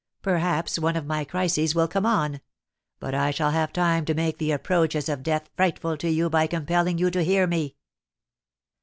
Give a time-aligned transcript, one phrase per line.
[0.23, 2.41] Perhaps one of my crises will come on;
[2.99, 6.47] but I shall have time to make the approaches of death frightful to you by
[6.47, 7.75] compelling you to hear me."